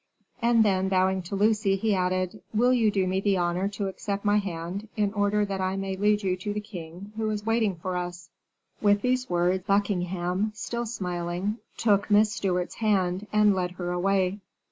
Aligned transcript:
And 0.41 0.65
then, 0.65 0.89
bowing 0.89 1.21
to 1.21 1.35
Lucy, 1.35 1.75
he 1.75 1.93
added, 1.93 2.41
"Will 2.55 2.73
you 2.73 2.89
do 2.89 3.05
me 3.05 3.19
the 3.21 3.37
honor 3.37 3.67
to 3.67 3.85
accept 3.85 4.25
my 4.25 4.37
hand, 4.37 4.87
in 4.97 5.13
order 5.13 5.45
that 5.45 5.61
I 5.61 5.75
may 5.75 5.95
lead 5.95 6.23
you 6.23 6.35
to 6.37 6.53
the 6.53 6.59
king, 6.59 7.13
who 7.17 7.29
is 7.29 7.45
waiting 7.45 7.75
for 7.75 7.95
us?" 7.95 8.31
With 8.81 9.03
these 9.03 9.29
words, 9.29 9.63
Buckingham, 9.67 10.53
still 10.55 10.87
smiling, 10.87 11.59
took 11.77 12.09
Miss 12.09 12.33
Stewart's 12.33 12.77
hand, 12.77 13.27
and 13.31 13.53
led 13.53 13.73
her 13.73 13.91
away. 13.91 14.39